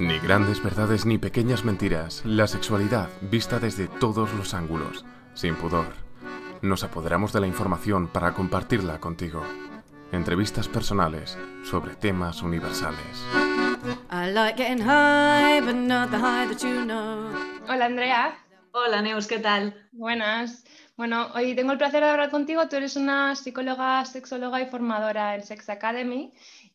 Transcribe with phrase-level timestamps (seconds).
[0.00, 5.04] Ni grandes verdades ni pequeñas mentiras, la sexualidad vista desde todos los ángulos,
[5.34, 5.92] sin pudor.
[6.62, 9.44] Nos apoderamos de la información para compartirla contigo.
[10.10, 13.26] Entrevistas personales sobre temas universales.
[17.68, 18.38] Hola Andrea.
[18.72, 19.86] Hola Neus, ¿qué tal?
[19.92, 20.64] Buenas.
[20.96, 22.68] Bueno, hoy tengo el placer de hablar contigo.
[22.68, 26.32] Tú eres una psicóloga, sexóloga y formadora en Sex Academy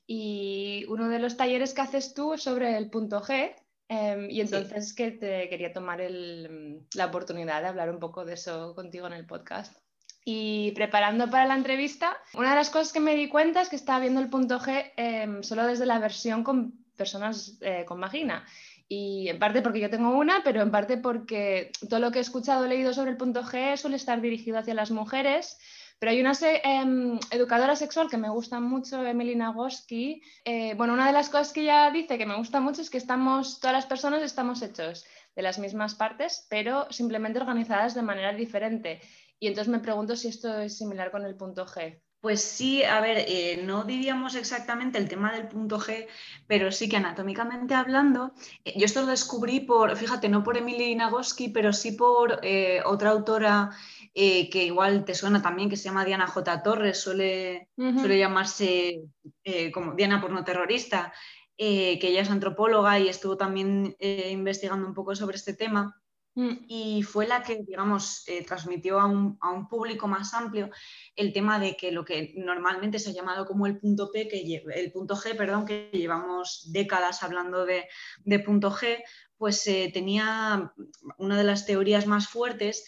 [0.08, 3.56] y uno de los talleres que haces tú es sobre el punto G.
[3.88, 8.74] Em, y entonces que te quería tomar la oportunidad de hablar un poco de eso
[8.76, 9.76] contigo en el podcast.
[10.24, 13.76] Y preparando para la entrevista, una de las cosas que me di cuenta es que
[13.76, 18.44] estaba viendo el punto G em, solo desde la versión con personas eh, con vagina.
[18.88, 22.22] Y en parte porque yo tengo una, pero en parte porque todo lo que he
[22.22, 25.58] escuchado, leído sobre el punto G suele estar dirigido hacia las mujeres
[26.00, 30.22] pero hay una em, educadora sexual que me gusta mucho, Emily Nagoski.
[30.44, 32.98] Eh, bueno, una de las cosas que ella dice que me gusta mucho es que
[32.98, 38.34] estamos, todas las personas estamos hechos de las mismas partes, pero simplemente organizadas de manera
[38.34, 39.02] diferente.
[39.40, 42.02] Y entonces me pregunto si esto es similar con el punto G.
[42.20, 46.08] Pues sí, a ver, eh, no diríamos exactamente el tema del punto G,
[46.48, 50.96] pero sí que anatómicamente hablando, eh, yo esto lo descubrí por, fíjate, no por Emily
[50.96, 52.42] Nagoski, pero sí por
[52.86, 53.70] otra autora
[54.18, 56.64] eh, que igual te suena también, que se llama Diana J.
[56.64, 59.02] Torres, suele, suele llamarse
[59.44, 61.12] eh, como Diana pornoterrorista,
[61.58, 66.02] eh, que ella es antropóloga y estuvo también investigando un poco sobre este tema.
[66.34, 66.66] Mm.
[66.70, 70.70] Y fue la que, digamos, transmitió a un, a un, público más amplio
[71.18, 74.64] el tema de que lo que normalmente se ha llamado como el punto P, que
[74.76, 77.90] el punto G, perdón, que llevamos décadas hablando de,
[78.24, 79.04] de punto G,
[79.38, 80.74] pues tenía
[81.18, 82.86] una de las teorías más fuertes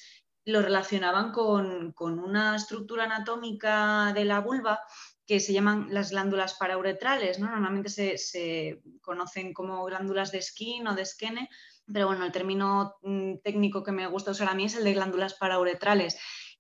[0.48, 4.80] lo relacionaban con, una estructura anatómica de la vulva
[5.26, 7.48] que se llaman las glándulas parauretrales, ¿no?
[7.50, 11.50] Normalmente se, conocen como glándulas de skin o de skene,
[11.92, 14.94] pero bueno, el término mm, técnico que me gusta usar a mí es el de
[14.94, 16.18] glándulas parauretrales.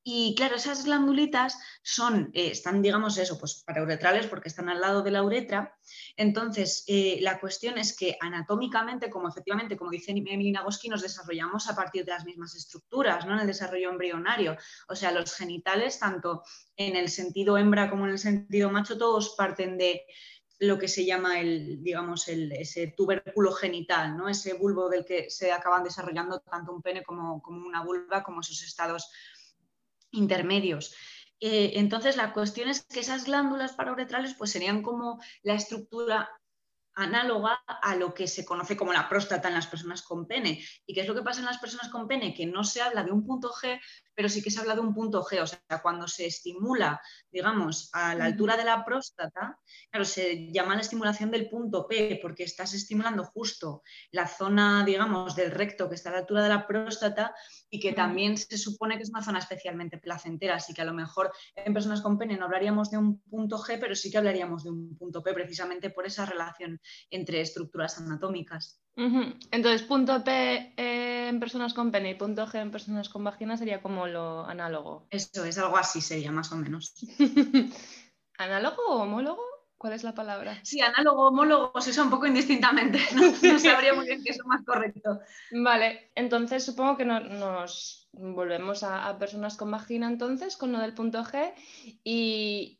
[0.09, 5.01] Y claro, esas glandulitas son, eh, están, digamos, eso, pues parauretrales porque están al lado
[5.01, 5.77] de la uretra.
[6.15, 11.67] Entonces, eh, la cuestión es que anatómicamente, como efectivamente, como dice Emily Nagoski, nos desarrollamos
[11.67, 13.33] a partir de las mismas estructuras, ¿no?
[13.33, 14.55] En el desarrollo embrionario.
[14.87, 16.41] O sea, los genitales, tanto
[16.77, 20.05] en el sentido hembra como en el sentido macho, todos parten de
[20.59, 24.27] lo que se llama el, digamos, el, ese tubérculo genital, ¿no?
[24.27, 28.39] ese bulbo del que se acaban desarrollando tanto un pene como, como una vulva, como
[28.39, 29.11] esos estados
[30.11, 30.95] intermedios.
[31.39, 36.29] Eh, entonces, la cuestión es que esas glándulas parauretrales pues, serían como la estructura
[36.97, 40.63] análoga a lo que se conoce como la próstata en las personas con pene.
[40.85, 42.33] ¿Y qué es lo que pasa en las personas con pene?
[42.33, 43.79] Que no se habla de un punto G,
[44.15, 45.41] pero sí que se habla de un punto G.
[45.41, 46.99] O sea, cuando se estimula,
[47.31, 49.59] digamos, a la altura de la próstata,
[49.91, 55.35] claro, se llama la estimulación del punto P, porque estás estimulando justo la zona, digamos,
[55.35, 57.35] del recto que está a la altura de la próstata
[57.69, 60.55] y que también se supone que es una zona especialmente placentera.
[60.55, 63.77] Así que a lo mejor en personas con pene no hablaríamos de un punto G,
[63.79, 66.79] pero sí que hablaríamos de un punto P, precisamente por esa relación
[67.09, 68.81] entre estructuras anatómicas.
[69.51, 73.79] Entonces, punto P en personas con pene y punto G en personas con vagina sería
[73.81, 75.07] como lo análogo.
[75.11, 76.95] Eso es, algo así sería más o menos.
[78.39, 79.43] ¿Análogo o homólogo?
[79.77, 80.59] ¿Cuál es la palabra?
[80.63, 82.99] Sí, análogo, homólogo se usa un poco indistintamente,
[83.43, 85.19] no, sabría muy bien qué es lo más correcto.
[85.51, 90.95] Vale, entonces supongo que nos volvemos a, a, personas con vagina entonces con lo del
[90.95, 91.53] punto G
[92.03, 92.76] y,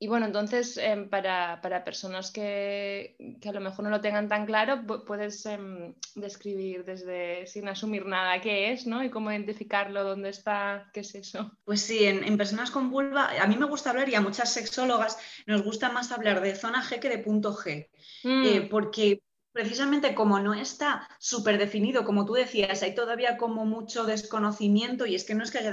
[0.00, 4.84] y bueno, entonces em, para, personas que, a lo mejor no lo tengan tan claro,
[5.04, 9.02] puedes em, describir desde sin asumir nada qué es, ¿no?
[9.02, 11.50] Y cómo identificarlo, dónde está, qué es eso.
[11.64, 15.18] Pues sí, en, personas con vulva, a mí me gusta hablar y a muchas sexólogas
[15.46, 17.88] nos gusta más hablar de zona G que de punto G,
[18.22, 18.44] mm.
[18.44, 19.22] eh, porque
[19.58, 25.16] precisamente como no está súper definido, como tú decías, hay todavía como mucho desconocimiento y
[25.16, 25.72] es que no es que haya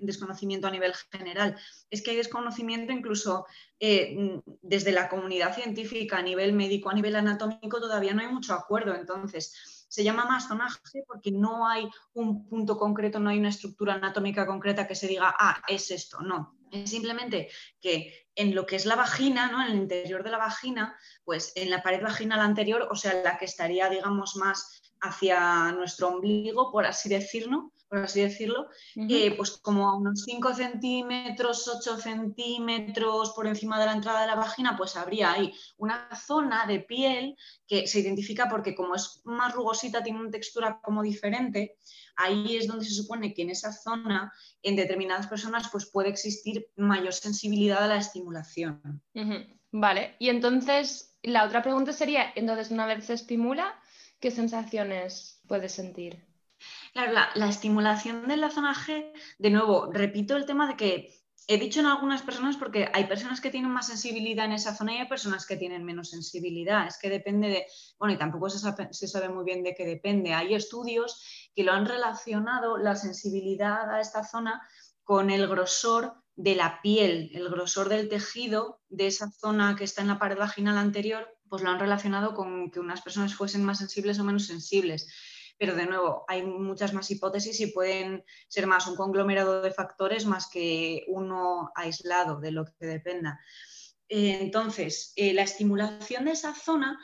[0.00, 1.56] desconocimiento a nivel general,
[1.90, 3.46] es que hay desconocimiento incluso
[3.78, 8.52] eh, desde la comunidad científica, a nivel médico, a nivel anatómico, todavía no hay mucho
[8.52, 8.96] acuerdo.
[8.96, 10.48] Entonces, se llama más
[11.06, 15.32] porque no hay un punto concreto, no hay una estructura anatómica concreta que se diga,
[15.38, 16.59] ah, es esto, no.
[16.70, 17.48] Es simplemente
[17.80, 19.62] que en lo que es la vagina, ¿no?
[19.62, 23.38] en el interior de la vagina, pues en la pared vaginal anterior, o sea, la
[23.38, 29.50] que estaría, digamos, más hacia nuestro ombligo, por así decirlo, por así decirlo, eh, pues
[29.50, 34.76] como a unos 5 centímetros, 8 centímetros por encima de la entrada de la vagina,
[34.76, 40.04] pues habría ahí una zona de piel que se identifica porque como es más rugosita,
[40.04, 41.78] tiene una textura como diferente,
[42.14, 44.32] ahí es donde se supone que en esa zona,
[44.62, 49.02] en determinadas personas, pues puede existir mayor sensibilidad a la estimulación.
[49.72, 53.74] Vale, y entonces la otra pregunta sería, entonces una vez se estimula,
[54.20, 56.29] ¿qué sensaciones puedes sentir?
[56.92, 61.58] Claro, la, estimulación de la zona G, de nuevo, repito el tema de que he
[61.58, 64.98] dicho en algunas personas porque hay personas que tienen más sensibilidad en esa zona y
[64.98, 66.86] hay personas que tienen menos sensibilidad.
[66.86, 67.66] Es que depende de,
[67.98, 68.58] bueno, y tampoco se
[69.08, 70.34] sabe, muy bien de qué depende.
[70.34, 74.60] Hay estudios que lo han relacionado la sensibilidad a esta zona
[75.04, 80.02] con el grosor de la piel, el grosor del tejido de esa zona que está
[80.02, 83.78] en la pared vaginal anterior, pues lo han relacionado con que unas personas fuesen más
[83.78, 85.08] sensibles o menos sensibles
[85.60, 90.24] pero de nuevo, hay muchas más hipótesis y pueden ser más un conglomerado de factores
[90.24, 93.38] más que uno aislado de lo que dependa.
[94.08, 96.98] Eh, entonces, eh, la estimulación de esa zona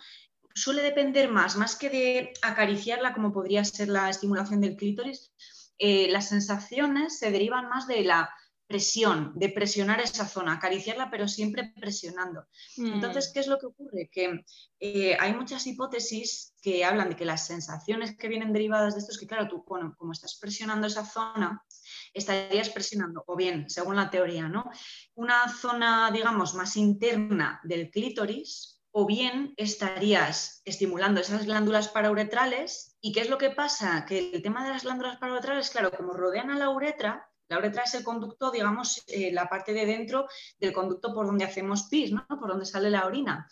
[0.55, 5.31] suele depender más, más que de acariciarla como podría ser la estimulación del clítoris,
[5.77, 8.31] eh, las sensaciones se derivan más de la
[8.67, 12.47] presión, de presionar esa zona, acariciarla, pero siempre presionando.
[12.77, 12.95] Mm.
[12.95, 14.09] Entonces, ¿qué es lo que ocurre?
[14.11, 14.45] Que
[14.81, 19.13] eh, hay muchas hipótesis que hablan de que las sensaciones que vienen derivadas de esto
[19.13, 21.65] es que, claro, tú, como estás presionando esa zona,
[22.13, 24.71] estarías presionando, o bien, según la teoría, ¿no?
[25.15, 32.97] Una zona, digamos, más interna del clítoris, o bien estarías estimulando esas glándulas parauretrales.
[33.03, 34.07] ¿Y qué es lo que pasa?
[34.07, 37.85] Que el tema de las glándulas parauretrales, claro, como rodean a la uretra, la uretra
[37.85, 40.29] es el conducto, digamos, eh, la parte de dentro
[40.59, 42.27] del conducto por donde hacemos pis, ¿no?
[42.29, 43.49] por donde sale la orina.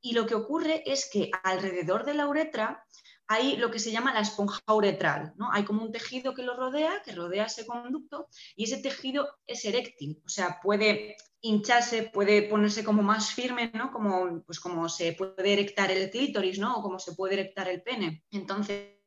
[0.00, 2.84] Y lo que ocurre es que alrededor de la uretra
[3.28, 5.32] hay lo que se llama la esponja uretral.
[5.36, 5.50] ¿no?
[5.52, 9.64] Hay como un tejido que lo rodea, que rodea ese conducto, y ese tejido es
[9.64, 13.90] eréctil, o sea, puede hincharse, puede ponerse como más firme, ¿no?
[13.90, 16.76] Como, pues como se puede erectar el clítoris, ¿no?
[16.76, 18.22] O como se puede erectar el pene.
[18.30, 19.01] Entonces,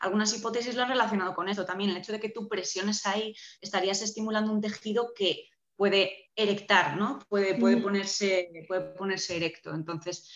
[0.00, 1.90] algunas hipótesis lo han relacionado con esto también.
[1.90, 7.18] El hecho de que tú presiones ahí, estarías estimulando un tejido que puede erectar, ¿no?
[7.28, 9.74] Puede, puede, ponerse, puede ponerse erecto.
[9.74, 10.28] Entonces,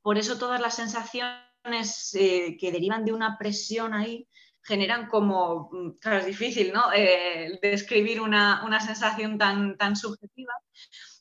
[0.00, 4.28] por eso todas las sensaciones eh, que derivan de una presión ahí
[4.62, 6.92] generan como, mm, claro, es difícil, ¿no?
[6.92, 10.52] Eh, describir una, una, sensación tan, tan subjetiva,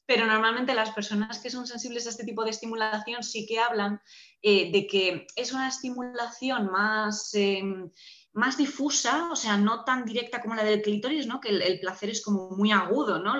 [0.05, 4.01] pero normalmente las personas que son sensibles a este tipo de estimulación sí que hablan
[4.41, 7.89] eh, de que es una estimulación más, em,
[8.33, 11.39] más difusa, o sea, no tan directa como la del clítoris, ¿no?
[11.39, 13.35] que el, placer es como muy agudo, ¿no?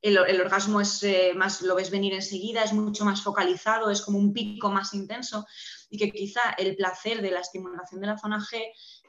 [0.00, 4.18] el, orgasmo es eh, más, lo ves venir enseguida, es mucho más focalizado, es como
[4.18, 5.44] un pico más intenso
[5.90, 8.62] y que quizá el placer de la estimulación de la zona G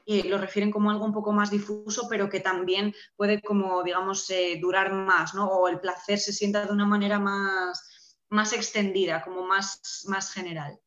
[0.06, 4.57] lo refieren como algo un poco más difuso, pero que también puede como, digamos, eh,
[4.62, 5.48] durar más, ¿no?
[5.48, 10.80] O el placer se sienta de una manera más, más extendida, como más, más general.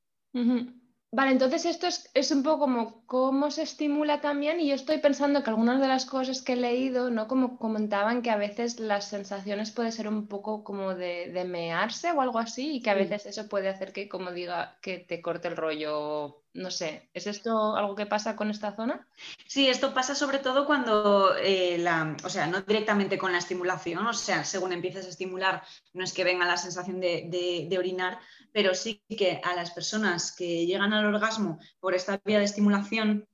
[1.14, 5.42] Vale, entonces esto es, un poco como cómo se estimula también y yo estoy pensando
[5.42, 7.28] que algunas de las cosas que he leído, ¿no?
[7.28, 12.12] Como comentaban que a veces las sensaciones puede ser un poco como de, de mearse
[12.12, 15.20] o algo así y que a veces eso puede hacer que, como diga, que te
[15.20, 19.06] corte el rollo no sé, ¿es esto algo que pasa con esta zona?
[19.46, 24.06] Sí, esto pasa sobre todo cuando eh, la, o sea, no directamente con la estimulación,
[24.06, 25.62] o sea, según empiezas a estimular,
[25.94, 28.18] no es que venga la sensación de, orinar,
[28.52, 33.26] pero sí que a las personas que llegan al orgasmo por esta vía de estimulación,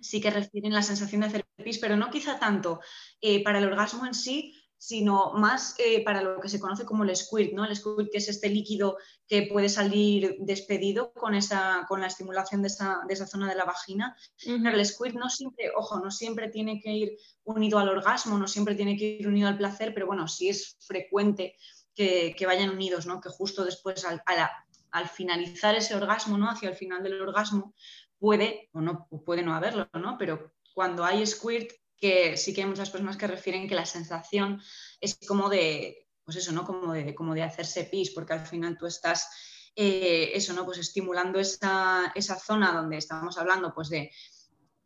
[0.00, 2.80] sí que refieren la sensación de hacer pis, pero no quizá tanto
[3.20, 7.04] eh, para el orgasmo en sí, sino más eh, para lo que se conoce como
[7.04, 7.64] el squirt, ¿no?
[7.64, 8.98] El squirt que es este líquido
[9.28, 14.16] que puede salir despedido con, esa, con la estimulación de esa, zona de la vagina.
[14.44, 18.74] el squirt no siempre, ojo, no siempre tiene que ir unido al orgasmo, no siempre
[18.74, 21.54] tiene que ir unido al placer, pero bueno, sí es frecuente
[21.94, 23.20] que, vayan unidos, ¿no?
[23.20, 24.20] Que justo después al,
[24.90, 26.50] al finalizar ese orgasmo, ¿no?
[26.50, 27.72] Hacia el final del orgasmo,
[28.18, 30.18] puede o no puede no haberlo, ¿no?
[30.18, 31.70] Pero cuando hay squirt
[32.02, 34.60] que sí que hay muchas personas que refieren que la sensación
[35.00, 36.64] es como de, pues eso, ¿no?
[36.64, 39.30] Como de, como de hacerse pis, porque al final tú estás,
[39.76, 40.64] eh, eso, ¿no?
[40.64, 44.10] Pues estimulando esa, esa, zona donde estábamos hablando, pues de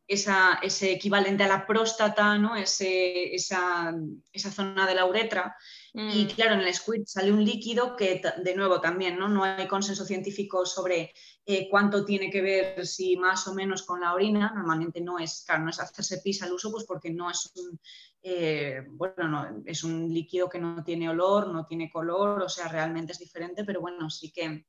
[0.06, 2.54] esa, ese equivalente a la próstata, ¿no?
[2.54, 3.94] Ese, esa,
[4.30, 5.56] esa, zona de la uretra.
[5.98, 6.28] Y mm.
[6.34, 9.30] claro, en el squid sale un líquido que, de nuevo, también ¿no?
[9.30, 11.14] no hay consenso científico sobre
[11.46, 14.52] eh, cuánto tiene que ver, si más o menos con la orina.
[14.54, 17.80] Normalmente no es, claro, no es hacerse pis al uso, pues porque no es un,
[18.22, 22.68] eh, bueno, no, es un líquido que no tiene olor, no tiene color, o sea,
[22.68, 24.66] realmente es diferente, pero bueno, sí que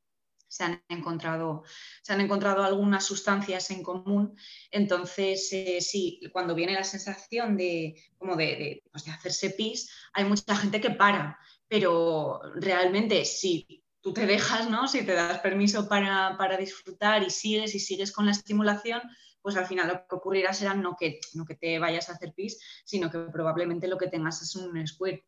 [0.48, 1.64] se han encontrado,
[2.02, 4.38] se han encontrado algunas sustancias en común.
[4.72, 10.26] Entonces, eh, sí, cuando viene la sensación de, como de, pues de, hacerse pis, hay
[10.26, 11.38] mucha gente que para,
[11.68, 14.88] pero realmente si tú te dejas, ¿no?
[14.88, 19.02] si te das permiso para, disfrutar y sigues y sigues con la estimulación,
[19.42, 22.34] pues al final lo que ocurrirá será no que, no que te vayas a hacer
[22.34, 25.24] pis, sino que probablemente lo que tengas es un squirt.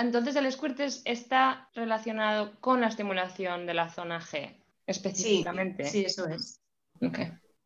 [0.00, 5.84] Entonces el squirt está relacionado con la estimulación de la zona G específicamente.
[5.84, 6.60] Sí, eso es.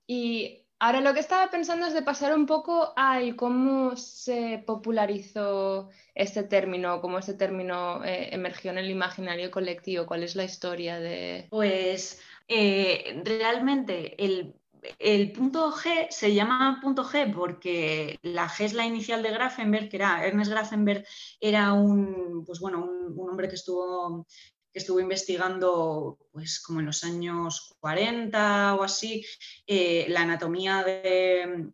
[0.07, 5.89] Y ahora lo que estaba pensando es de pasar un poco al cómo se popularizó
[6.15, 11.01] este término, cómo este término eh, emergió en el imaginario colectivo, cuál es la historia
[11.01, 11.47] de...
[11.51, 14.55] Pues eh, realmente el
[14.99, 19.89] el punto G se llama punto G porque la G es la inicial de Grafenberg,
[19.89, 21.07] que era Ernest Grafenberg,
[21.41, 24.27] era un, pues bueno, un, hombre que estuvo,
[24.73, 29.25] que estuvo investigando pues como en los años 40 o así
[29.67, 31.71] eh, la anatomía de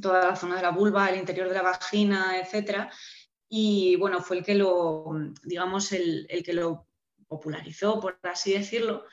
[0.00, 2.90] toda la zona de la vulva, el interior de la vagina, etc.
[3.48, 5.06] Y bueno, fue el que lo,
[5.42, 6.86] digamos, el que lo
[7.26, 9.04] popularizó, por así decirlo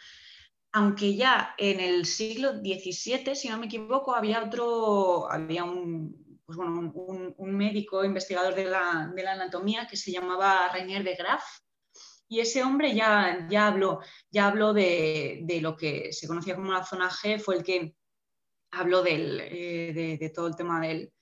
[0.73, 6.57] aunque ya en el siglo XVII, si no me equivoco, había otro, había un, pues
[6.57, 11.43] un, médico investigador de la, anatomía que se llamaba Reinier de Graff,
[12.27, 13.99] y ese hombre ya, ya habló,
[14.31, 17.95] ya habló de, lo que se conocía como la zona G, fue el que
[18.71, 21.13] habló eh, de, todo el tema del,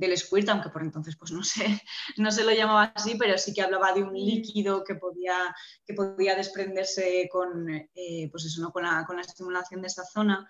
[0.00, 1.64] del squirt, aunque por entonces pues no se,
[2.16, 4.16] no se lo llamaba así, pero sí que hablaba de un mm.
[4.16, 5.54] líquido que podía,
[5.86, 8.72] que podía desprenderse con, eh, pues eso, ¿no?
[8.72, 10.48] con, la, con la estimulación de esta zona.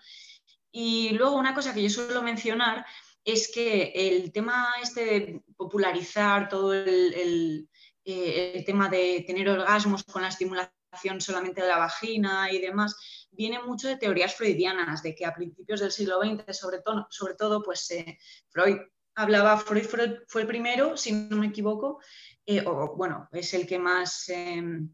[0.71, 2.85] Y luego una cosa que yo suelo mencionar
[3.25, 7.69] es que el tema este de popularizar todo el,
[8.05, 13.27] eh, el, tema de tener orgasmos con la estimulación solamente de la vagina y demás,
[13.31, 17.35] viene mucho de teorías freudianas, de que a principios del siglo XX, sobre todo, sobre
[17.35, 18.17] todo pues eh,
[18.49, 18.77] Freud
[19.15, 19.85] hablaba, Freud
[20.27, 21.99] fue el primero, si no me equivoco,
[22.45, 24.29] eh, o bueno, es el que más...
[24.29, 24.89] Em,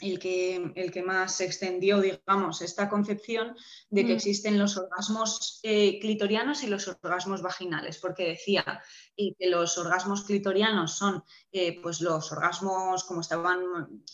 [0.00, 3.56] el que, el que más extendió, digamos, esta concepción
[3.90, 4.16] de que mm.
[4.16, 8.80] existen los orgasmos eh, clitorianos y los orgasmos vaginales, porque decía
[9.20, 13.60] y que los orgasmos clitorianos son eh, pues los orgasmos como estaban,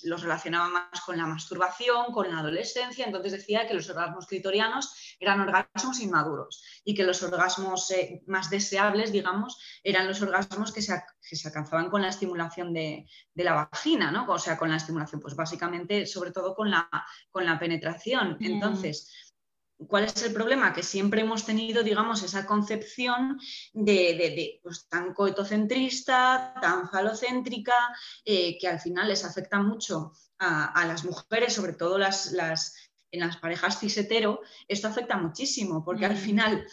[0.02, 5.16] los relacionaban más con la masturbación, con la adolescencia, entonces decía que los orgasmos clitorianos
[5.20, 10.80] eran orgasmos inmaduros y que los orgasmos eh, más deseables, digamos, eran los orgasmos que
[10.80, 14.24] se, se alcanzaban con la estimulación de, de, la vagina, ¿no?
[14.26, 16.88] O sea, con la estimulación, pues básicamente, sobre todo con la,
[17.30, 18.38] con la penetración.
[18.40, 19.23] Entonces,
[19.88, 20.72] ¿Cuál es el problema?
[20.72, 23.38] Que siempre hemos tenido, digamos, esa concepción
[23.72, 27.74] de, pues, tan coetocentrista, tan falocéntrica,
[28.24, 32.32] eh, que al final les afecta mucho a, las mujeres, sobre todo las,
[33.10, 36.66] en las parejas cisetero, esto afecta muchísimo, porque al final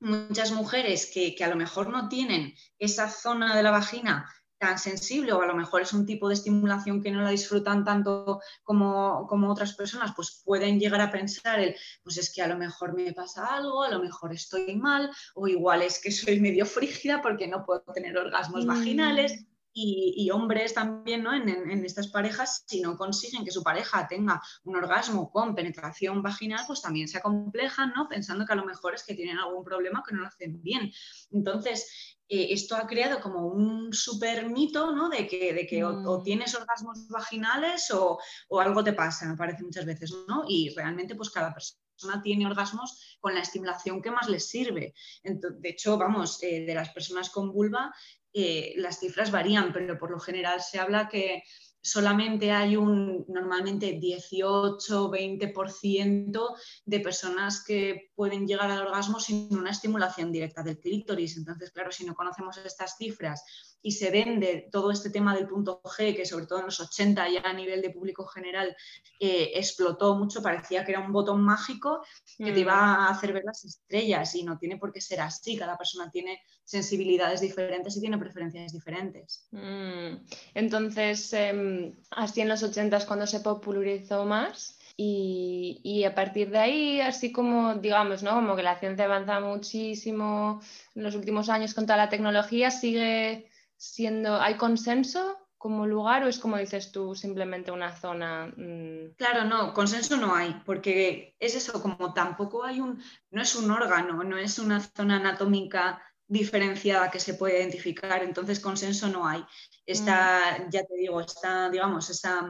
[0.00, 4.28] muchas mujeres que, que, a lo mejor no tienen esa zona de la vagina
[4.58, 7.84] tan sensible o a lo mejor es un tipo de estimulación que no la disfrutan
[7.84, 12.48] tanto como, como, otras personas, pues pueden llegar a pensar el, pues es que a
[12.48, 16.40] lo mejor me pasa algo, a lo mejor estoy mal o igual es que soy
[16.40, 18.68] medio frígida porque no puedo tener orgasmos mm.
[18.68, 19.44] vaginales.
[19.80, 21.32] Y, hombres también ¿no?
[21.32, 26.20] en, en, estas parejas, si no consiguen que su pareja tenga un orgasmo con penetración
[26.20, 28.08] vaginal, pues también se acomplejan, ¿no?
[28.08, 30.90] pensando que a lo mejor es que tienen algún problema que no lo hacen bien.
[31.30, 35.08] Entonces, eh, esto ha creado como un super mito, ¿no?
[35.08, 36.22] De que, de que o, mm.
[36.22, 38.18] tienes orgasmos vaginales o,
[38.60, 40.44] algo te pasa, me parece muchas veces, ¿no?
[40.46, 44.94] Y realmente pues cada persona tiene orgasmos con la estimulación que más les sirve.
[45.22, 47.92] de hecho, vamos, eh, de las personas con vulva,
[48.32, 51.42] eh, las cifras varían, pero por lo general se habla que
[51.80, 60.30] solamente hay un normalmente 18-20% de personas que pueden llegar al orgasmo sin una estimulación
[60.32, 61.36] directa del clítoris.
[61.36, 65.80] Entonces, claro, si no conocemos estas cifras y se vende todo este tema del punto
[65.82, 68.76] G, que sobre todo en los 80 ya a nivel de público general
[69.20, 72.02] eh, explotó mucho, parecía que era un botón mágico
[72.36, 73.00] que te iba mm.
[73.00, 76.40] a hacer ver las estrellas y no tiene por qué ser así, cada persona tiene
[76.64, 79.46] sensibilidades diferentes y tiene preferencias diferentes.
[79.52, 80.16] Mm.
[80.54, 84.74] Entonces, em, así en los 80 es cuando se popularizó más.
[85.00, 88.34] Y, y, a partir de ahí, así como digamos, ¿no?
[88.34, 90.60] Como que la ciencia avanza muchísimo
[90.96, 96.28] en los últimos años con toda la tecnología, sigue siendo, ¿hay consenso como lugar o
[96.28, 98.52] es como dices tú, simplemente una zona?
[98.56, 99.14] Mm?
[99.16, 103.70] Claro, no, consenso no hay, porque es eso, como tampoco hay un, no es un
[103.70, 109.44] órgano, no es una zona anatómica diferenciada que se puede identificar, entonces consenso no hay.
[109.86, 110.70] Está, mm.
[110.70, 112.46] ya te digo, está, digamos, esa,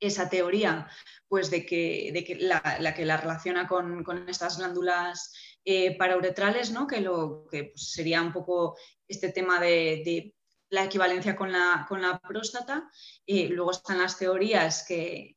[0.00, 0.88] esa teoría,
[1.28, 5.32] pues de que, de que la, que la relaciona con, con estas glándulas
[5.64, 6.86] eh, parauretrales, ¿no?
[6.86, 8.76] que, lo, que pues, sería un poco
[9.06, 10.34] este tema de,
[10.70, 12.88] la equivalencia con la, próstata.
[13.26, 15.36] y luego están las teorías que,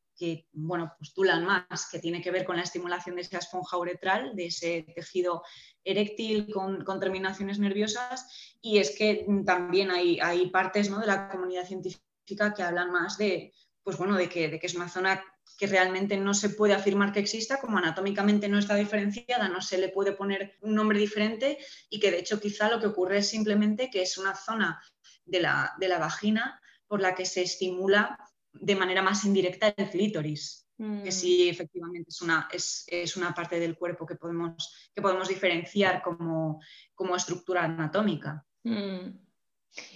[0.54, 4.46] bueno, postulan más, que tiene que ver con la estimulación de esa esponja uretral, de
[4.46, 5.44] ese tejido
[5.84, 8.56] eréctil con, terminaciones nerviosas.
[8.62, 11.00] Y es que también hay, partes ¿no?
[11.00, 13.54] de la comunidad científica que hablan más de,
[13.84, 15.22] pues bueno, que, de que es una zona
[15.58, 19.78] que realmente no se puede afirmar que exista, como anatómicamente no está diferenciada, no se
[19.78, 21.58] le puede poner un nombre diferente
[21.90, 24.82] y que de hecho quizá lo que ocurre es simplemente que es una zona
[25.26, 28.18] de la, de la vagina por la que se estimula
[28.54, 30.68] de manera más indirecta el clítoris.
[30.78, 31.12] Que mm.
[31.12, 36.02] sí, efectivamente, es una, es, es, una parte del cuerpo que podemos, que podemos diferenciar
[36.02, 36.62] como,
[36.96, 38.46] como estructura anatómica.
[38.64, 39.10] Mm.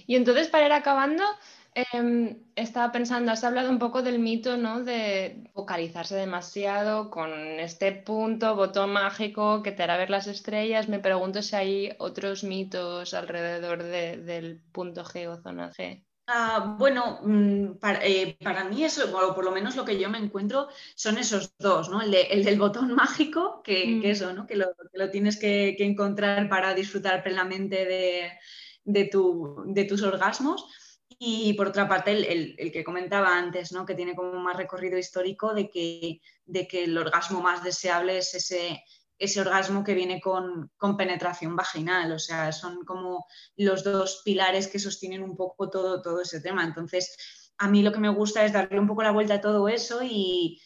[0.05, 1.23] Y entonces, para ir acabando,
[1.73, 4.83] em, estaba pensando, has hablado un poco del mito, ¿no?
[4.83, 10.89] De focalizarse demasiado con este punto, botón mágico que te hará ver las estrellas.
[10.89, 16.07] Me pregunto si hay otros mitos alrededor del punto G o zona G.
[16.29, 20.17] Ah, bueno, mm, eh, para, mí eso, o por lo menos lo que yo me
[20.17, 22.01] encuentro, son esos dos, ¿no?
[22.01, 22.11] El,
[22.43, 24.05] del botón mágico, que, mm.
[24.05, 24.45] eso, ¿no?
[24.45, 24.67] Que lo,
[25.09, 28.31] tienes que, encontrar para disfrutar plenamente de,
[28.87, 30.65] de, tus orgasmos.
[31.19, 33.85] Y por otra parte, el, que comentaba antes, ¿no?
[33.85, 38.33] que tiene como más recorrido histórico de que, de que el orgasmo más deseable es
[38.35, 38.83] ese,
[39.17, 42.11] ese orgasmo que viene con, penetración vaginal.
[42.11, 43.25] O sea, son como
[43.55, 46.63] los dos pilares que sostienen un poco todo, todo ese tema.
[46.63, 47.15] Entonces,
[47.57, 50.01] a mí lo que me gusta es darle un poco la vuelta a todo eso
[50.03, 50.61] y,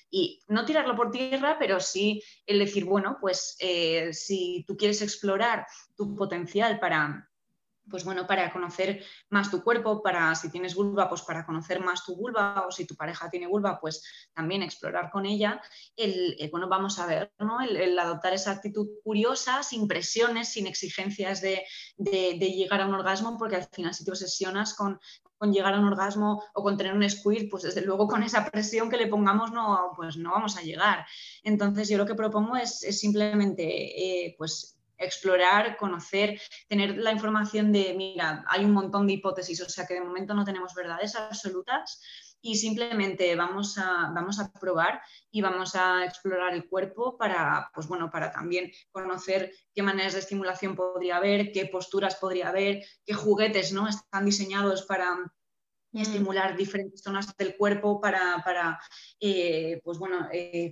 [0.47, 5.65] no tirarlo por tierra, pero sí el decir, bueno, pues eh, si tú quieres explorar
[5.95, 7.30] tu potencial para,
[7.89, 12.03] pues bueno, para conocer más tu cuerpo, para si tienes vulva, pues para conocer más
[12.05, 15.61] tu vulva, o si tu pareja tiene vulva, pues también explorar con ella.
[15.95, 17.59] El, bueno, vamos a ver, ¿no?
[17.61, 21.65] El, adoptar esa actitud curiosa, sin presiones, sin exigencias de,
[21.97, 24.99] llegar a un orgasmo, porque al final si te obsesionas con,
[25.51, 28.91] llegar a un orgasmo o con tener un squirt, pues desde luego con esa presión
[28.91, 31.05] que le pongamos no, pues no vamos a llegar.
[31.43, 37.93] Entonces yo lo que propongo es, simplemente eh, pues explorar, conocer, tener la información de,
[37.95, 42.01] mira, hay un montón de hipótesis, o sea que de momento no tenemos verdades absolutas
[42.41, 47.87] y simplemente vamos a, vamos a probar y vamos a explorar el cuerpo para, pues
[47.87, 53.13] bueno, para también conocer qué maneras de estimulación podría haber, qué posturas podría haber, qué
[53.13, 53.87] juguetes ¿no?
[53.87, 55.29] están diseñados para, mm.
[55.93, 58.79] estimular diferentes zonas del cuerpo para, para
[59.19, 60.71] eh, pues bueno, eh,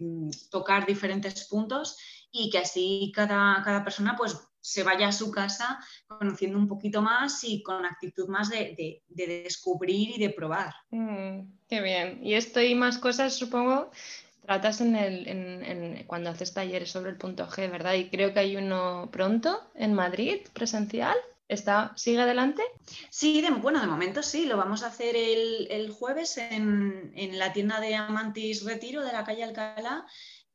[0.49, 1.97] tocar diferentes puntos
[2.31, 7.01] y que así cada, cada persona pues se vaya a su casa conociendo un poquito
[7.01, 10.73] más y con actitud más de, descubrir y de probar.
[10.91, 12.19] Mm, qué bien.
[12.23, 13.91] Y esto y más cosas, supongo,
[14.45, 17.93] tratas en el, cuando haces talleres sobre el punto G, ¿verdad?
[17.93, 21.15] Y creo que hay uno pronto en Madrid, presencial.
[21.47, 22.61] ¿Está, ¿Sigue adelante?
[23.09, 27.53] Sí, de, bueno, de momento sí, lo vamos a hacer el, jueves en, en la
[27.53, 30.05] tienda de Amantis Retiro de la calle Alcalá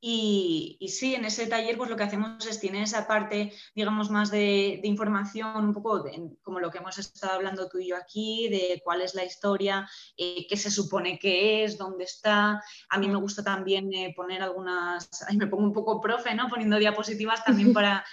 [0.06, 4.30] y, sí, en ese taller pues lo que hacemos es tiene esa parte, digamos, más
[4.30, 6.04] de, información, un poco
[6.42, 9.88] como lo que hemos estado hablando tú y yo aquí, de cuál es la historia,
[10.18, 12.62] eh, qué se supone que es, dónde está.
[12.90, 16.50] A mí me gusta también eh, poner algunas, ahí me pongo un poco profe, ¿no?
[16.50, 18.04] Poniendo diapositivas también para,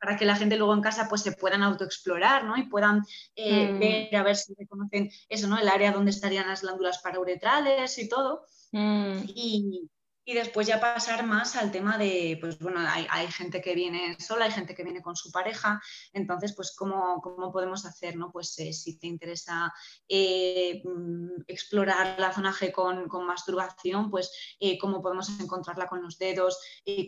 [0.00, 2.56] para que la gente luego en casa pues se puedan autoexplorar, ¿no?
[2.56, 3.02] Y puedan
[3.36, 3.78] eh, mm.
[3.78, 5.60] ver, a ver si reconocen eso, ¿no?
[5.60, 8.46] El área donde estarían las glándulas parauretrales y todo.
[8.72, 9.22] Mm.
[9.28, 9.88] Y,
[10.28, 14.46] y después ya pasar más al tema de, pues bueno, hay, gente que viene sola,
[14.46, 15.80] hay gente que viene con su pareja,
[16.12, 18.32] entonces, pues, ¿cómo, cómo podemos hacer, no?
[18.32, 19.72] Pues eh, si te interesa
[20.08, 26.18] eh, mm, explorar la zona G con, masturbación, pues, eh, ¿cómo podemos encontrarla con los
[26.18, 26.58] dedos?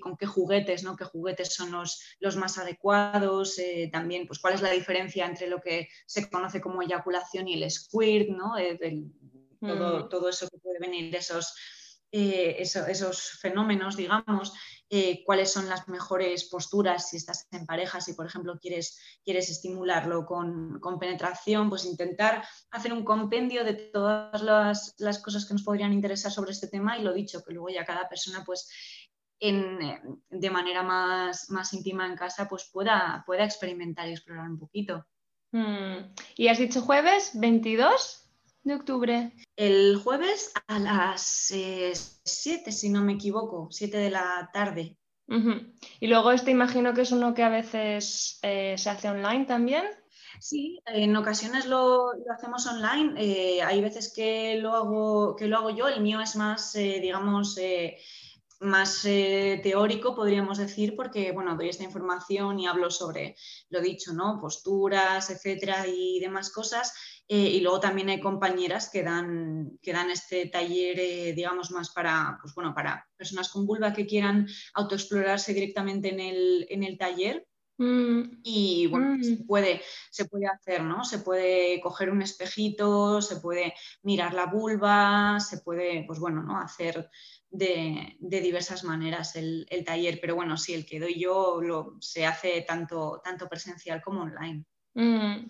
[0.00, 0.94] ¿Con qué juguetes, no?
[0.94, 3.56] ¿Qué juguetes son los, los más adecuados?
[3.90, 7.68] también, pues, ¿cuál es la diferencia entre lo que se conoce como eyaculación y el
[7.68, 8.54] squirt, ¿no?
[9.60, 10.08] todo, mm.
[10.08, 11.54] todo eso que puede venir de esos
[12.10, 14.54] eh, esos fenómenos, digamos,
[14.88, 19.50] eh, cuáles son las mejores posturas si estás en pareja, si por ejemplo quieres, quieres
[19.50, 25.92] estimularlo con, penetración, pues intentar hacer un compendio de todas las, cosas que nos podrían
[25.92, 28.70] interesar sobre este tema y lo dicho, que luego ya cada persona pues
[29.40, 34.58] eh, de manera más, más íntima en casa pues pueda, pueda experimentar y explorar un
[34.58, 35.06] poquito.
[35.52, 36.14] Mm.
[36.36, 38.27] ¿Y has dicho jueves 22?
[38.68, 39.32] De octubre?
[39.56, 44.96] El jueves a las 7, eh, si no me equivoco, 7 de la tarde.
[46.00, 49.84] Y luego este imagino que es uno que a veces eh, se hace online también.
[50.40, 53.12] Sí, en ocasiones lo, hacemos online.
[53.16, 55.88] Eh, hay veces que lo, hago, que lo hago yo.
[55.88, 57.58] El mío es más, digamos,
[58.60, 63.36] más teórico, podríamos decir, porque bueno, doy esta información y hablo sobre
[63.70, 64.38] lo dicho, ¿no?
[64.40, 66.92] Posturas, etcétera, y demás cosas.
[67.30, 71.90] Eh, y luego también hay compañeras que dan, que dan este taller, eh, digamos, más
[71.90, 76.96] para, pues bueno, para personas con vulva que quieran autoexplorarse directamente en el, en el
[76.96, 77.46] taller.
[77.76, 78.40] Mm.
[78.42, 79.46] Y bueno, pues se, mm.
[79.46, 81.04] puede, se puede hacer, ¿no?
[81.04, 86.58] Se puede coger un espejito, se puede mirar la vulva, se puede, pues bueno, ¿no?
[86.58, 87.10] Hacer
[87.50, 92.62] de, diversas maneras el, taller, pero bueno, sí, el que doy yo lo, se hace
[92.62, 94.64] tanto, tanto presencial como online.
[94.94, 95.48] Mm.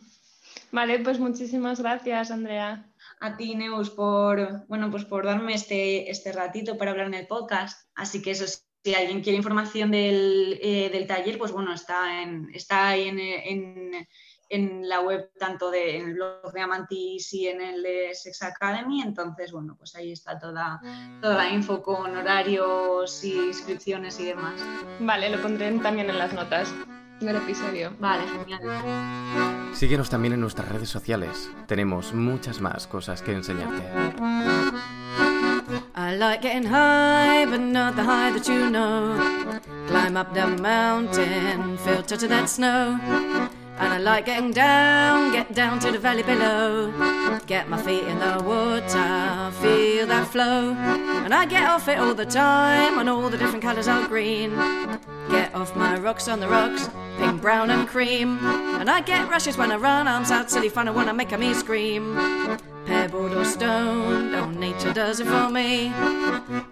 [0.70, 2.90] Vale, pues muchísimas gracias, Andrea.
[3.20, 7.26] A ti, Neus, por, bueno, pues por darme este, este ratito para hablar en el
[7.26, 7.88] podcast.
[7.94, 8.44] Así que eso,
[8.84, 14.06] si alguien quiere información del, eh, taller, pues bueno, está, en, está ahí en,
[14.50, 19.02] la web tanto de, en el blog de Amantis y en el de Sex Academy.
[19.02, 20.80] Entonces, bueno, pues ahí está toda,
[21.20, 24.60] toda la info con horarios y inscripciones y demás.
[25.00, 26.72] Vale, lo pondré también en las notas
[27.20, 27.92] del episodio.
[27.98, 29.74] Vale, genial.
[29.74, 31.50] Síguenos también en nuestras redes sociales.
[31.66, 33.82] Tenemos muchas más cosas que enseñarte.
[35.94, 39.18] I like getting high, but not the high that you know.
[39.88, 42.98] Climb up the mountain, touch of that snow.
[43.80, 46.92] And I like getting down, get down to the valley below.
[47.46, 50.72] Get my feet in the water, feel that flow.
[51.24, 54.50] And I get off it all the time, on all the different colours are green.
[55.30, 58.38] Get off my rocks on the rocks, pink, brown, and cream.
[58.80, 61.54] And I get rushes when I run, arms out, silly fun, I wanna make me
[61.54, 62.16] scream.
[62.86, 65.92] Pebbled or stone, oh, nature does it for me.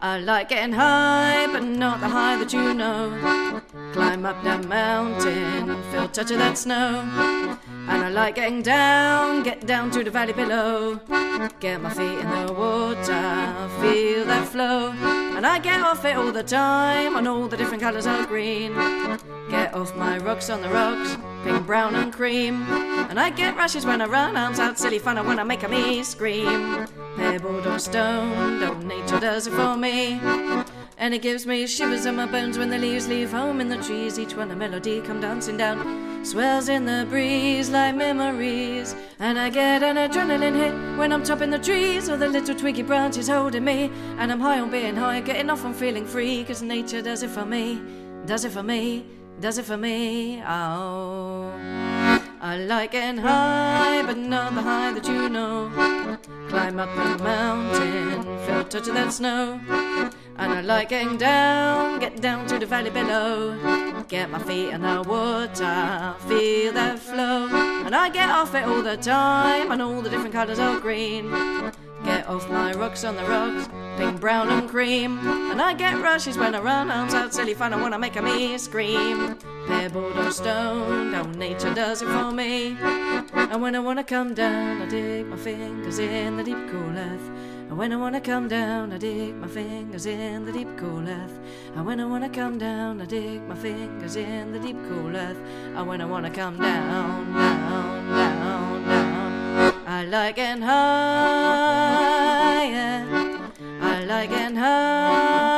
[0.01, 3.63] I like getting high, but not the high that you know.
[3.97, 7.01] Climb up that mountain, feel touch of that snow.
[7.89, 11.01] And I like getting down, get down to the valley below.
[11.61, 14.91] Get my feet in the water, feel that flow.
[15.35, 18.75] And I get off it all the time on all the different colours of green.
[19.49, 22.65] Get off my rocks on the rocks, pink, brown, and cream.
[23.09, 25.69] And I get rushes when I run, arms out, silly fun, I wanna make a
[25.69, 26.87] me scream.
[27.17, 30.21] Pebbled or stone, don't nature does it for me.
[30.99, 33.77] And it gives me shivers in my bones when the leaves leave home in the
[33.77, 34.19] trees.
[34.19, 38.97] Each one a melody come dancing down, swells in the breeze like memories.
[39.19, 42.83] And I get an adrenaline hit when I'm topping the trees, or the little twiggy
[42.83, 43.91] branches holding me.
[44.17, 47.31] And I'm high on being high, getting off on feeling free, cause nature does it
[47.31, 47.83] for me,
[48.25, 49.05] does it for me,
[49.39, 50.43] does it for me.
[50.47, 51.53] Oh.
[52.41, 55.71] I like getting high, but not the high that you know.
[56.49, 59.61] Climb up the mountain, feel touch of that snow.
[60.39, 64.05] And I like getting down, get down to the valley below.
[64.09, 67.49] Get my feet in the water, feel the flow.
[67.85, 71.31] And I get off it all the time, and all the different colours of green.
[72.05, 75.19] Get off my rocks on the rocks, pink, brown, and cream.
[75.51, 78.23] And I get rushes when I run, arms out, silly fun, I wanna make a
[78.23, 79.39] me scream.
[79.67, 82.77] Pebbled or stone, no nature does it for me.
[83.35, 87.56] And when I wanna come down, I dig my fingers in the deep cool earth.
[87.69, 91.39] And when I wanna come down, I dig my fingers in the deep cool earth.
[91.75, 95.39] And when I wanna come down, I dig my fingers in the deep cool earth.
[95.75, 101.47] And when I wanna come down, down, down, down, I like it higher.
[103.83, 105.56] I like it higher.